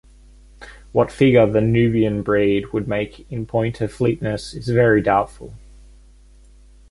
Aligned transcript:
What 0.93 1.11
figure 1.11 1.45
the 1.45 1.61
Nubian 1.61 2.23
breed 2.23 2.73
would 2.73 2.87
make 2.87 3.31
in 3.31 3.45
point 3.45 3.79
of 3.81 3.93
fleetness 3.93 4.55
is 4.55 4.67
very 4.67 4.99
doubtful. 4.99 5.53